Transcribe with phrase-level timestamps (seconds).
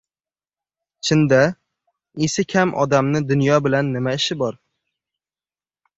[1.09, 1.41] Chin-da,
[2.27, 4.59] esi kam odamni dunyo bilan nima ishi bor?